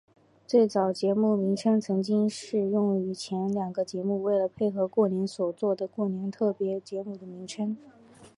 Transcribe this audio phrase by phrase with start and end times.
[0.47, 7.77] 最早节目名称曾经是用前两个节目为了配合过年所做的过年特别节目的名称。